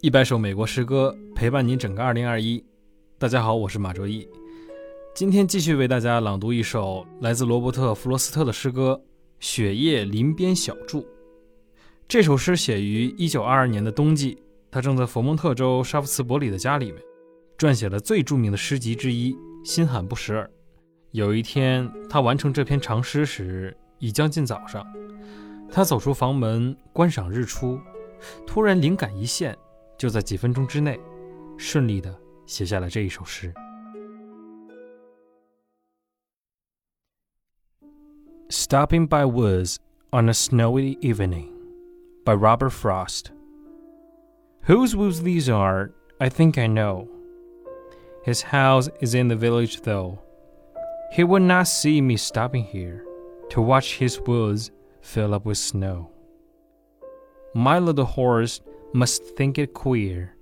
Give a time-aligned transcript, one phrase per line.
[0.00, 2.62] 一百首美国诗歌陪伴您整个二零二一。
[3.18, 4.28] 大家好，我是马卓一，
[5.14, 9.00] 今天继续为大家朗读一首来自罗伯特·弗罗斯特的诗歌
[9.40, 11.00] 《雪夜林边小筑》。
[12.06, 14.38] 这首诗写于一九二二年的冬季，
[14.70, 17.00] 他正在佛蒙特州沙夫茨伯里的家里面，
[17.56, 19.32] 撰写了最著名的诗集之一
[19.64, 20.44] 《新罕布什尔》。
[21.12, 24.84] 有一天，他完成这篇长诗时，已将近早上。
[25.73, 27.79] 他走出房门观赏日出，
[28.45, 29.57] 突然灵感一现。
[29.97, 30.97] 就在几分钟之内，
[31.57, 33.53] 顺利的写下了这一首诗。
[38.49, 39.75] Stopping by Woods
[40.11, 41.51] on a Snowy Evening
[42.23, 43.31] by Robert Frost.
[44.67, 47.09] Whose woods these are, I think I know.
[48.23, 50.19] His house is in the village, though.
[51.11, 53.03] He would not see me stopping here
[53.49, 54.71] to watch his woods
[55.04, 56.10] fill up with snow.
[57.54, 58.60] My little horse
[58.92, 60.34] must think it queer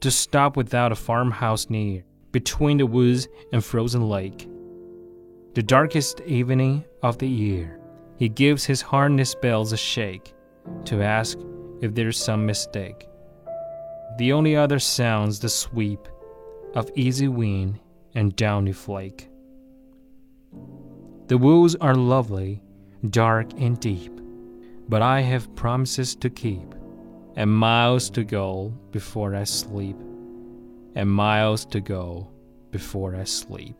[0.00, 4.48] to stop without a farmhouse near, between the woods and frozen lake.
[5.54, 7.80] The darkest evening of the year,
[8.16, 10.34] he gives his harness bells a shake
[10.84, 11.38] to ask
[11.80, 13.08] if there's some mistake.
[14.18, 16.06] The only other sounds the sweep
[16.74, 17.80] of easy wind
[18.14, 19.28] and downy flake.
[21.28, 22.62] The woods are lovely,
[23.02, 24.12] dark and deep,
[24.88, 26.74] but I have promises to keep,
[27.36, 29.96] and miles to go before I sleep,
[30.94, 32.28] and miles to go
[32.70, 33.74] before I sleep.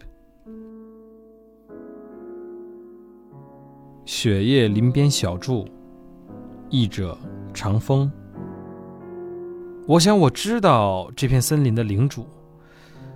[4.05, 5.67] 雪夜林边小驻，
[6.71, 7.19] 译者
[7.53, 8.11] 长风。
[9.89, 12.27] 我想我知道这片森林的领主，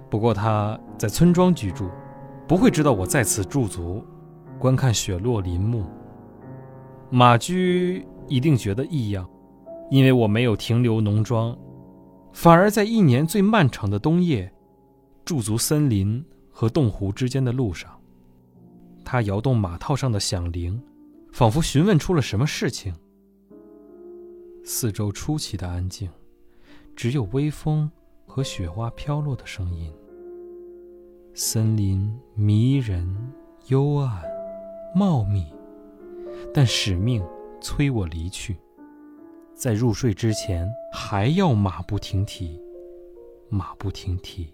[0.09, 1.89] 不过他在村庄居住，
[2.49, 4.05] 不会知道我在此驻足。
[4.61, 5.85] 观看雪落林木。
[7.11, 9.29] 马驹一定觉得异样。
[9.91, 11.59] 因为我没有停留农庄，
[12.33, 14.49] 反而在一年最漫长的冬夜，
[15.25, 17.91] 驻足森林和洞湖之间的路上。
[19.05, 20.81] 他摇动马套上的响铃，
[21.33, 22.95] 仿佛询问出了什么事情。
[24.63, 26.09] 四周出奇的安静，
[26.95, 27.91] 只有微风
[28.27, 29.93] 和雪花飘落的声音。
[31.35, 33.13] 森林迷人、
[33.67, 34.23] 幽暗、
[34.95, 35.47] 茂密，
[36.53, 37.25] 但使命
[37.61, 38.57] 催我离去。
[39.55, 42.61] 在入睡之前，还要马不停蹄，
[43.49, 44.53] 马不停蹄。